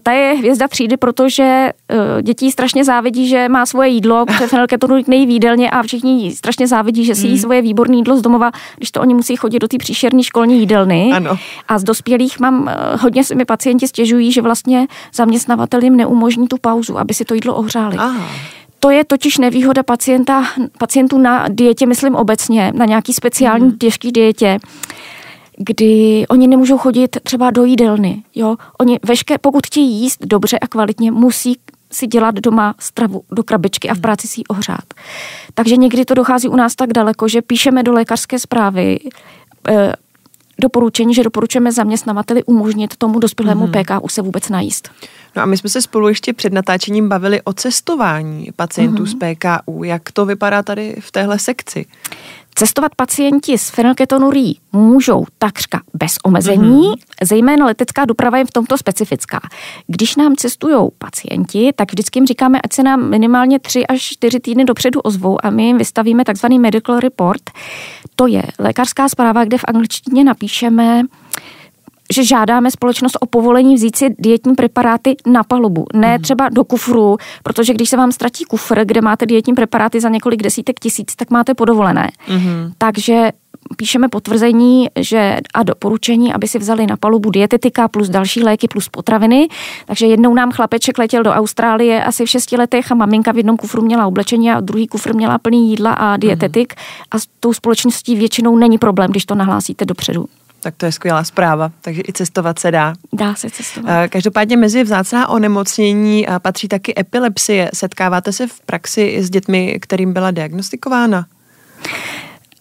ta 0.02 0.12
je 0.12 0.35
hvězda 0.35 0.68
třídy, 0.68 0.97
protože 0.97 1.71
eh, 1.88 2.23
děti 2.23 2.52
strašně 2.52 2.85
závidí, 2.85 3.28
že 3.28 3.49
má 3.49 3.66
svoje 3.66 3.88
jídlo, 3.88 4.26
protože 4.26 4.47
fenylketonurik 4.47 5.09
nejí 5.09 5.26
výdelně 5.26 5.71
a 5.71 5.82
všichni 5.82 6.23
jí 6.23 6.32
strašně 6.32 6.66
závidí, 6.66 7.04
že 7.04 7.14
si 7.14 7.26
jí 7.26 7.32
hmm. 7.32 7.42
svoje 7.42 7.62
výborné 7.62 7.97
jídlo 7.97 8.16
z 8.16 8.23
domova, 8.23 8.50
když 8.76 8.90
to 8.90 9.00
oni 9.00 9.14
musí 9.14 9.37
chodit 9.37 9.59
do 9.59 9.68
té 9.68 9.78
příšerné 9.78 10.23
školní 10.23 10.61
jídelny. 10.61 11.11
Ano. 11.14 11.37
A 11.68 11.78
z 11.78 11.85
dospělých 11.85 12.40
mám, 12.40 12.68
eh, 12.68 12.97
hodně 12.97 13.25
se 13.25 13.35
mi 13.35 13.44
pacienti 13.44 13.88
stěžují, 13.88 14.32
že 14.32 14.42
vlastně 14.42 14.87
zaměstnavatel 15.14 15.82
jim 15.82 15.97
neumožní 15.97 16.49
tu 16.49 16.56
pauzu, 16.61 16.99
aby 16.99 17.14
si 17.14 17.25
to 17.25 17.35
jídlo 17.35 17.54
ohřáli. 17.54 17.97
Aha. 17.97 18.28
To 18.82 18.90
je 18.90 19.04
totiž 19.04 19.38
nevýhoda 19.38 19.82
pacienta, 19.82 20.44
pacientů 20.78 21.18
na 21.18 21.44
dietě, 21.49 21.87
myslím 21.87 22.14
obecně, 22.14 22.73
na 22.75 22.85
nějaký 22.85 23.12
speciální 23.12 23.66
mm. 23.66 23.78
těžký 23.78 24.12
dietě, 24.12 24.59
kdy 25.69 26.25
oni 26.28 26.49
nemůžou 26.49 26.78
chodit 26.78 27.16
třeba 27.23 27.50
do 27.50 27.64
jídelny. 27.64 28.23
Jo? 28.35 28.57
Oni 28.81 28.99
vešké, 29.07 29.38
pokud 29.38 29.66
chtějí 29.66 30.00
jíst 30.00 30.25
dobře 30.25 30.59
a 30.59 30.66
kvalitně, 30.66 31.11
musí 31.11 31.57
si 31.92 32.07
dělat 32.07 32.35
doma 32.35 32.75
stravu 32.78 33.23
do 33.33 33.42
krabičky 33.42 33.88
a 33.88 33.92
v 33.92 33.97
hmm. 33.97 34.02
práci 34.02 34.28
si 34.28 34.40
ji 34.40 34.45
ohřát. 34.45 34.95
Takže 35.54 35.76
někdy 35.76 36.04
to 36.04 36.14
dochází 36.14 36.49
u 36.49 36.57
nás 36.57 36.75
tak 36.75 36.92
daleko, 36.92 37.28
že 37.28 37.42
píšeme 37.42 37.83
do 37.83 37.92
lékařské 37.92 38.38
zprávy 38.38 38.99
e, 39.69 39.92
doporučení, 40.61 41.14
že 41.14 41.23
doporučujeme 41.23 41.73
zaměstnavateli 41.73 42.45
umožnit 42.45 42.97
tomu 42.97 43.19
dospělému 43.19 43.66
mm. 43.66 43.73
PKU 43.73 44.09
se 44.09 44.23
vůbec 44.23 44.49
najíst. 44.49 44.90
No 45.37 45.42
a 45.42 45.47
my 45.47 45.57
jsme 45.57 45.71
se 45.71 45.83
spolu 45.83 46.09
ještě 46.09 46.33
před 46.33 46.52
natáčením 46.52 47.09
bavili 47.09 47.42
o 47.42 47.52
cestování 47.52 48.49
pacientů 48.57 49.02
mm. 49.02 49.07
z 49.07 49.14
PKU. 49.14 49.85
Jak 49.85 50.12
to 50.12 50.26
vypadá 50.26 50.62
tady 50.62 50.97
v 51.00 51.12
téhle 51.12 51.38
sekci? 51.38 51.87
Cestovat 52.54 52.94
pacienti 52.94 53.59
s 53.59 53.71
fenylketonurí 53.71 54.59
můžou 54.73 55.25
takřka 55.38 55.80
bez 55.94 56.16
omezení, 56.25 56.82
mm-hmm. 56.82 56.97
zejména 57.23 57.66
letecká 57.66 58.04
doprava 58.04 58.38
je 58.38 58.44
v 58.44 58.50
tomto 58.50 58.78
specifická. 58.78 59.40
Když 59.87 60.16
nám 60.16 60.37
cestují 60.37 60.88
pacienti, 60.99 61.73
tak 61.76 61.92
vždycky 61.92 62.18
jim 62.18 62.26
říkáme, 62.26 62.61
ať 62.64 62.73
se 62.73 62.82
nám 62.82 63.11
minimálně 63.11 63.59
3 63.59 63.87
až 63.87 64.02
4 64.02 64.40
týdny 64.40 64.64
dopředu 64.64 65.00
ozvou 65.00 65.47
a 65.47 65.50
my 65.50 65.66
jim 65.66 65.78
vystavíme 65.78 66.25
takzvaný 66.25 66.59
medical 66.59 67.00
report. 67.00 67.42
To 68.16 68.26
je 68.26 68.42
lékařská 68.59 69.09
zpráva, 69.09 69.44
kde 69.44 69.59
v 69.59 69.64
angličtině 69.68 70.25
napíšeme, 70.25 71.02
že 72.12 72.25
žádáme 72.25 72.71
společnost 72.71 73.19
o 73.21 73.26
povolení 73.26 73.75
vzít 73.75 73.97
si 73.97 74.14
dietní 74.19 74.54
preparáty 74.54 75.16
na 75.26 75.45
palubu, 75.45 75.85
ne 75.95 76.16
mm. 76.19 76.23
třeba 76.23 76.49
do 76.49 76.64
kufru, 76.64 77.16
protože 77.42 77.75
když 77.75 77.88
se 77.88 77.97
vám 77.97 78.12
ztratí 78.12 78.45
kufr, 78.45 78.85
kde 78.85 79.00
máte 79.00 79.26
dietní 79.26 79.54
preparáty 79.54 80.00
za 80.00 80.09
několik 80.09 80.42
desítek 80.42 80.81
tisíc, 80.81 81.16
tak 81.16 81.31
máte 81.31 81.54
podovolené. 81.54 82.11
Mm. 82.28 82.73
Takže 82.78 83.31
píšeme 83.76 84.09
potvrzení 84.09 84.88
že 84.97 85.38
a 85.54 85.62
doporučení, 85.62 86.33
aby 86.33 86.49
si 86.49 86.59
vzali 86.59 86.87
na 86.87 86.97
palubu 86.97 87.31
dietetika 87.31 87.88
plus 87.88 88.09
další 88.09 88.42
léky 88.42 88.69
plus 88.69 88.88
potraviny. 88.88 89.49
Takže 89.87 90.07
jednou 90.07 90.35
nám 90.35 90.50
chlapeček 90.50 90.99
letěl 90.99 91.23
do 91.23 91.31
Austrálie 91.31 92.04
asi 92.04 92.25
v 92.25 92.31
šesti 92.31 92.57
letech 92.57 92.92
a 92.92 92.95
maminka 92.95 93.33
v 93.33 93.37
jednom 93.37 93.57
kufru 93.57 93.83
měla 93.83 94.07
oblečení 94.07 94.50
a 94.50 94.61
druhý 94.61 94.87
kufr 94.87 95.14
měla 95.14 95.38
plný 95.38 95.71
jídla 95.71 95.92
a 95.92 96.16
dietetik. 96.16 96.75
Mm. 96.76 97.04
A 97.11 97.19
s 97.19 97.26
tou 97.40 97.52
společností 97.52 98.16
většinou 98.16 98.57
není 98.57 98.78
problém, 98.78 99.11
když 99.11 99.25
to 99.25 99.35
nahlásíte 99.35 99.85
dopředu. 99.85 100.26
Tak 100.62 100.75
to 100.76 100.87
je 100.87 100.92
skvělá 100.92 101.25
zpráva, 101.25 101.71
takže 101.81 102.02
i 102.09 102.12
cestovat 102.12 102.59
se 102.59 102.71
dá. 102.71 102.95
Dá 103.12 103.35
se 103.35 103.50
cestovat. 103.50 104.04
Eh, 104.04 104.09
každopádně 104.09 104.57
mezi 104.57 104.85
vzácná 104.85 105.28
onemocnění 105.28 106.28
eh, 106.28 106.38
patří 106.38 106.69
taky 106.69 106.95
epilepsie. 106.99 107.71
Setkáváte 107.75 108.33
se 108.33 108.47
v 108.47 108.61
praxi 108.61 109.16
s 109.23 109.31
dětmi, 109.31 109.78
kterým 109.81 110.12
byla 110.12 110.31
diagnostikována? 110.31 111.26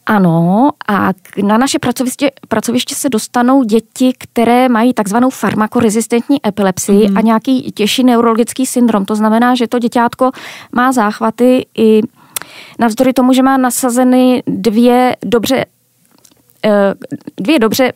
Ano, 0.05 0.69
a 0.87 1.09
na 1.43 1.57
naše 1.57 1.79
pracoviště, 1.79 2.31
pracoviště 2.47 2.95
se 2.95 3.09
dostanou 3.09 3.63
děti, 3.63 4.13
které 4.17 4.69
mají 4.69 4.93
takzvanou 4.93 5.29
farmakorezistentní 5.29 6.47
epilepsii 6.47 7.09
mm. 7.09 7.17
a 7.17 7.21
nějaký 7.21 7.71
těžší 7.71 8.03
neurologický 8.03 8.65
syndrom. 8.65 9.05
To 9.05 9.15
znamená, 9.15 9.55
že 9.55 9.67
to 9.67 9.79
děťátko 9.79 10.31
má 10.71 10.91
záchvaty 10.91 11.65
i 11.77 12.01
navzdory 12.79 13.13
tomu, 13.13 13.33
že 13.33 13.43
má 13.43 13.57
nasazeny 13.57 14.43
dvě 14.47 15.15
dobře 15.23 15.65
dvě 17.37 17.59
dobře 17.59 17.93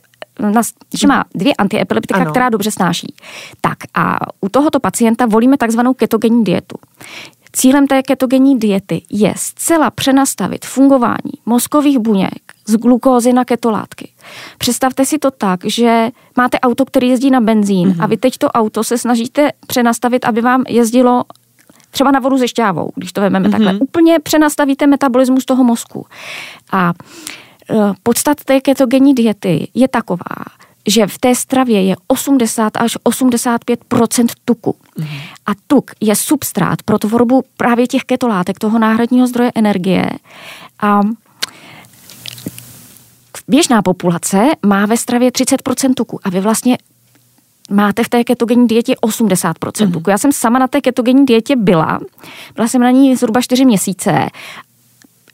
že 0.94 1.08
má 1.08 1.24
dvě 1.36 1.54
antiepileptika, 1.54 2.20
ano. 2.20 2.32
která 2.32 2.50
dobře 2.50 2.72
snáší. 2.72 3.14
Tak 3.62 3.78
a 3.94 4.18
u 4.42 4.50
tohoto 4.50 4.80
pacienta 4.80 5.26
volíme 5.26 5.58
takzvanou 5.58 5.94
ketogenní 5.94 6.44
dietu. 6.44 6.78
Cílem 7.54 7.88
té 7.88 8.04
ketogenní 8.04 8.60
diety 8.60 9.02
je 9.10 9.34
zcela 9.38 9.92
přenastavit 9.92 10.66
fungování 10.66 11.34
mozkových 11.46 12.00
buněk 12.00 12.40
z 12.66 12.76
glukózy 12.76 13.34
na 13.34 13.46
ketolátky. 13.46 14.12
Představte 14.58 15.06
si 15.06 15.20
to 15.20 15.32
tak, 15.32 15.60
že 15.66 16.10
máte 16.38 16.60
auto, 16.60 16.86
který 16.86 17.10
jezdí 17.10 17.32
na 17.32 17.42
benzín 17.42 17.90
mm-hmm. 17.90 18.04
a 18.04 18.08
vy 18.08 18.18
teď 18.18 18.38
to 18.38 18.48
auto 18.48 18.84
se 18.84 18.98
snažíte 18.98 19.50
přenastavit, 19.68 20.26
aby 20.26 20.42
vám 20.42 20.64
jezdilo 20.68 21.24
třeba 21.92 22.12
na 22.12 22.20
vodu 22.20 22.38
se 22.38 22.48
šťávou, 22.48 22.92
když 22.96 23.14
to 23.14 23.22
vezmeme 23.22 23.48
mm-hmm. 23.48 23.52
takhle. 23.52 23.74
Úplně 23.74 24.20
přenastavíte 24.20 24.88
metabolismus 24.88 25.46
toho 25.46 25.64
mozku. 25.64 26.06
A 26.72 26.94
podstat 28.04 28.44
té 28.44 28.62
ketogenní 28.62 29.14
diety 29.14 29.68
je 29.74 29.88
taková, 29.88 30.46
že 30.88 31.08
v 31.08 31.18
té 31.18 31.36
stravě 31.36 31.82
je 31.82 31.96
80 32.08 32.78
až 32.78 32.98
85% 32.98 34.28
tuku. 34.46 34.76
Mm. 34.98 35.06
A 35.46 35.52
tuk 35.68 35.92
je 36.02 36.16
substrát 36.16 36.84
pro 36.84 37.00
tvorbu 37.00 37.44
právě 37.58 37.88
těch 37.88 38.04
ketolátek, 38.04 38.60
toho 38.60 38.80
náhradního 38.80 39.28
zdroje 39.28 39.52
energie. 39.56 40.10
A 40.82 41.02
běžná 43.48 43.82
populace 43.82 44.50
má 44.66 44.86
ve 44.86 44.98
stravě 44.98 45.30
30% 45.30 45.94
tuku 45.94 46.20
a 46.24 46.30
vy 46.30 46.40
vlastně 46.40 46.78
máte 47.72 48.04
v 48.04 48.10
té 48.10 48.24
ketogenní 48.24 48.68
dietě 48.68 48.96
80 49.02 49.56
mm. 49.82 49.92
tuku. 49.92 50.10
Já 50.10 50.18
jsem 50.18 50.32
sama 50.32 50.60
na 50.60 50.68
té 50.68 50.82
ketogenní 50.82 51.26
dietě 51.26 51.56
byla, 51.56 52.00
byla 52.56 52.68
jsem 52.68 52.82
na 52.82 52.92
ní 52.92 53.16
zhruba 53.16 53.42
4 53.42 53.66
měsíce. 53.66 54.30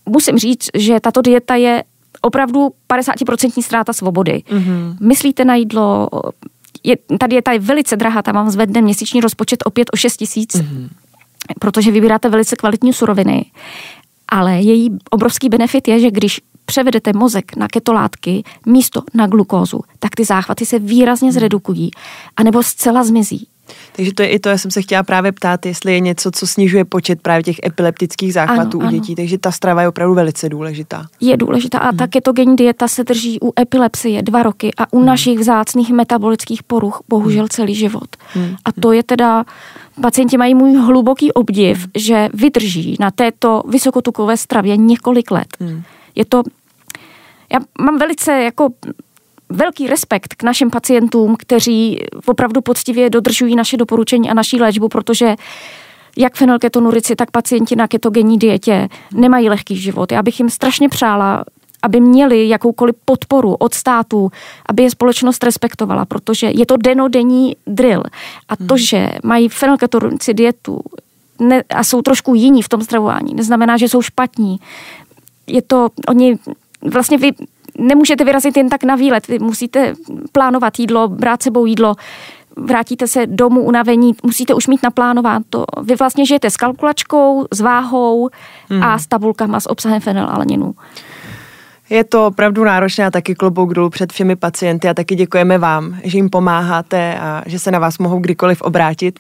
Musím 0.05 0.37
říct, 0.37 0.69
že 0.73 0.99
tato 0.99 1.21
dieta 1.21 1.55
je 1.55 1.83
opravdu 2.21 2.69
50% 2.93 3.61
ztráta 3.61 3.93
svobody. 3.93 4.43
Mm-hmm. 4.49 4.97
Myslíte 4.99 5.45
na 5.45 5.55
jídlo, 5.55 6.09
je, 6.83 6.97
ta 7.19 7.27
dieta 7.27 7.51
je 7.51 7.59
velice 7.59 7.95
drahá, 7.95 8.21
tam 8.21 8.35
vám 8.35 8.49
zvedne 8.49 8.81
měsíční 8.81 9.21
rozpočet 9.21 9.63
opět 9.65 9.89
o 9.93 9.97
6 9.97 10.17
tisíc, 10.17 10.55
mm-hmm. 10.55 10.87
protože 11.59 11.91
vybíráte 11.91 12.29
velice 12.29 12.55
kvalitní 12.55 12.93
suroviny. 12.93 13.45
Ale 14.29 14.61
její 14.61 14.97
obrovský 15.09 15.49
benefit 15.49 15.87
je, 15.87 15.99
že 15.99 16.11
když 16.11 16.41
převedete 16.65 17.13
mozek 17.13 17.55
na 17.55 17.67
ketolátky 17.67 18.43
místo 18.65 19.01
na 19.13 19.27
glukózu, 19.27 19.81
tak 19.99 20.15
ty 20.15 20.25
záchvaty 20.25 20.65
se 20.65 20.79
výrazně 20.79 21.27
mhm. 21.27 21.33
zredukují, 21.33 21.91
anebo 22.37 22.63
zcela 22.63 23.03
zmizí. 23.03 23.47
Takže 23.95 24.13
to 24.13 24.21
je 24.21 24.29
i 24.29 24.39
to, 24.39 24.49
já 24.49 24.57
jsem 24.57 24.71
se 24.71 24.81
chtěla 24.81 25.03
právě 25.03 25.31
ptát, 25.31 25.65
jestli 25.65 25.93
je 25.93 25.99
něco, 25.99 26.31
co 26.31 26.47
snižuje 26.47 26.85
počet 26.85 27.21
právě 27.21 27.43
těch 27.43 27.55
epileptických 27.65 28.33
záchvatů 28.33 28.81
ano, 28.81 28.89
u 28.89 28.91
dětí. 28.91 29.11
Ano. 29.11 29.15
Takže 29.15 29.37
ta 29.37 29.51
strava 29.51 29.81
je 29.81 29.87
opravdu 29.87 30.15
velice 30.15 30.49
důležitá. 30.49 31.05
Je 31.21 31.37
důležitá 31.37 31.77
a 31.77 31.89
hmm. 31.89 31.97
ta 31.97 32.07
ketogenní 32.07 32.55
dieta 32.55 32.87
se 32.87 33.03
drží 33.03 33.39
u 33.41 33.53
epilepsie 33.59 34.21
dva 34.21 34.43
roky 34.43 34.71
a 34.77 34.93
u 34.93 34.97
hmm. 34.97 35.05
našich 35.05 35.39
vzácných 35.39 35.91
metabolických 35.91 36.63
poruch 36.63 37.01
bohužel 37.09 37.43
hmm. 37.43 37.49
celý 37.49 37.75
život. 37.75 38.15
Hmm. 38.33 38.55
A 38.65 38.71
to 38.71 38.91
je 38.91 39.03
teda, 39.03 39.45
pacienti 40.01 40.37
mají 40.37 40.55
můj 40.55 40.75
hluboký 40.75 41.31
obdiv, 41.31 41.77
hmm. 41.77 41.91
že 41.97 42.29
vydrží 42.33 42.97
na 42.99 43.11
této 43.11 43.63
vysokotukové 43.67 44.37
stravě 44.37 44.77
několik 44.77 45.31
let. 45.31 45.47
Hmm. 45.59 45.83
Je 46.15 46.25
to, 46.25 46.43
já 47.53 47.59
mám 47.81 47.97
velice 47.97 48.43
jako 48.43 48.69
velký 49.49 49.87
respekt 49.87 50.35
k 50.35 50.43
našim 50.43 50.69
pacientům, 50.69 51.35
kteří 51.39 51.99
opravdu 52.25 52.61
poctivě 52.61 53.09
dodržují 53.09 53.55
naše 53.55 53.77
doporučení 53.77 54.29
a 54.29 54.33
naší 54.33 54.61
léčbu, 54.61 54.87
protože 54.87 55.35
jak 56.17 56.35
fenylketonurici, 56.35 57.15
tak 57.15 57.31
pacienti 57.31 57.75
na 57.75 57.87
ketogenní 57.87 58.37
dietě 58.37 58.89
nemají 59.13 59.49
lehký 59.49 59.75
život. 59.75 60.11
Já 60.11 60.23
bych 60.23 60.39
jim 60.39 60.49
strašně 60.49 60.89
přála, 60.89 61.43
aby 61.83 61.99
měli 61.99 62.49
jakoukoliv 62.49 62.95
podporu 63.05 63.55
od 63.55 63.73
státu, 63.73 64.31
aby 64.65 64.83
je 64.83 64.91
společnost 64.91 65.43
respektovala, 65.43 66.05
protože 66.05 66.47
je 66.47 66.65
to 66.65 66.77
denodenní 66.77 67.55
drill. 67.67 68.03
A 68.49 68.55
to, 68.55 68.73
hmm. 68.73 68.77
že 68.77 69.09
mají 69.23 69.49
fenylketonurici 69.49 70.33
dietu 70.33 70.81
ne, 71.39 71.63
a 71.69 71.83
jsou 71.83 72.01
trošku 72.01 72.35
jiní 72.35 72.61
v 72.61 72.69
tom 72.69 72.81
stravování, 72.81 73.33
neznamená, 73.33 73.77
že 73.77 73.89
jsou 73.89 74.01
špatní. 74.01 74.59
Je 75.51 75.61
to, 75.61 75.89
oni 76.07 76.37
vlastně 76.81 77.17
vy 77.17 77.31
nemůžete 77.77 78.23
vyrazit 78.23 78.57
jen 78.57 78.69
tak 78.69 78.83
na 78.83 78.95
výlet, 78.95 79.27
vy 79.27 79.39
musíte 79.39 79.93
plánovat 80.31 80.79
jídlo, 80.79 81.07
brát 81.07 81.43
sebou 81.43 81.65
jídlo, 81.65 81.95
vrátíte 82.55 83.07
se 83.07 83.27
domů 83.27 83.61
unavení, 83.61 84.15
musíte 84.23 84.53
už 84.53 84.67
mít 84.67 84.83
naplánováno 84.83 85.45
to. 85.49 85.65
Vy 85.81 85.95
vlastně 85.95 86.25
žijete 86.25 86.49
s 86.49 86.57
kalkulačkou, 86.57 87.47
s 87.51 87.61
váhou 87.61 88.29
hmm. 88.69 88.83
a 88.83 88.99
s 88.99 89.07
tabulkama 89.07 89.59
s 89.59 89.69
obsahem 89.69 90.01
fenylalaninu. 90.01 90.75
Je 91.91 92.03
to 92.03 92.27
opravdu 92.27 92.63
náročné 92.63 93.05
a 93.05 93.11
taky 93.11 93.35
klobouk 93.35 93.73
dolů 93.73 93.89
před 93.89 94.13
všemi 94.13 94.35
pacienty 94.35 94.89
a 94.89 94.93
taky 94.93 95.15
děkujeme 95.15 95.57
vám, 95.57 95.99
že 96.03 96.17
jim 96.17 96.29
pomáháte 96.29 97.19
a 97.19 97.43
že 97.45 97.59
se 97.59 97.71
na 97.71 97.79
vás 97.79 97.97
mohou 97.97 98.19
kdykoliv 98.19 98.61
obrátit. 98.61 99.19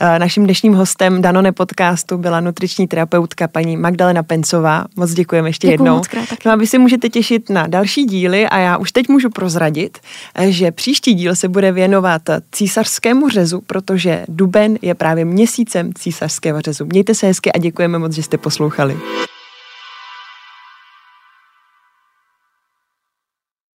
Eh, 0.00 0.18
naším 0.18 0.44
dnešním 0.44 0.74
hostem 0.74 1.22
Danone 1.22 1.52
podcastu 1.52 2.18
byla 2.18 2.40
nutriční 2.40 2.88
terapeutka 2.88 3.48
paní 3.48 3.76
Magdalena 3.76 4.22
Pencová. 4.22 4.84
Moc 4.96 5.12
děkujeme 5.12 5.48
ještě 5.48 5.66
Děkuju 5.66 5.86
jednou. 5.86 5.96
Moc 5.96 6.08
krát, 6.08 6.28
taky. 6.28 6.48
no 6.48 6.52
a 6.52 6.56
vy 6.56 6.66
si 6.66 6.78
můžete 6.78 7.08
těšit 7.08 7.50
na 7.50 7.66
další 7.66 8.04
díly 8.04 8.46
a 8.46 8.58
já 8.58 8.76
už 8.76 8.92
teď 8.92 9.08
můžu 9.08 9.30
prozradit, 9.30 9.98
eh, 10.34 10.52
že 10.52 10.70
příští 10.70 11.14
díl 11.14 11.36
se 11.36 11.48
bude 11.48 11.72
věnovat 11.72 12.22
císařskému 12.52 13.28
řezu, 13.28 13.60
protože 13.60 14.24
duben 14.28 14.78
je 14.82 14.94
právě 14.94 15.24
měsícem 15.24 15.92
císařského 15.94 16.60
řezu. 16.60 16.84
Mějte 16.84 17.14
se 17.14 17.26
hezky 17.26 17.52
a 17.52 17.58
děkujeme 17.58 17.98
moc, 17.98 18.12
že 18.12 18.22
jste 18.22 18.38
poslouchali. 18.38 18.96